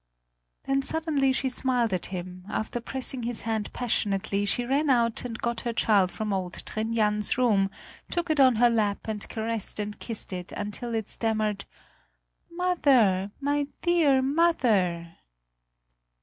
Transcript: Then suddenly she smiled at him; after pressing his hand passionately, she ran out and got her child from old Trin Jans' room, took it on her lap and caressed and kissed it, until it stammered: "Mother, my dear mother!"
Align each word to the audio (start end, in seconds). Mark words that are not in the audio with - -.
Then 0.63 0.81
suddenly 0.81 1.31
she 1.31 1.47
smiled 1.47 1.93
at 1.93 2.07
him; 2.07 2.43
after 2.49 2.81
pressing 2.81 3.21
his 3.21 3.41
hand 3.43 3.71
passionately, 3.71 4.45
she 4.47 4.65
ran 4.65 4.89
out 4.89 5.23
and 5.25 5.37
got 5.37 5.59
her 5.59 5.73
child 5.73 6.09
from 6.09 6.33
old 6.33 6.65
Trin 6.65 6.91
Jans' 6.91 7.37
room, 7.37 7.69
took 8.09 8.31
it 8.31 8.39
on 8.39 8.55
her 8.55 8.71
lap 8.71 9.07
and 9.07 9.29
caressed 9.29 9.79
and 9.79 9.99
kissed 9.99 10.33
it, 10.33 10.51
until 10.53 10.95
it 10.95 11.07
stammered: 11.07 11.65
"Mother, 12.51 13.29
my 13.39 13.67
dear 13.83 14.23
mother!" 14.23 15.17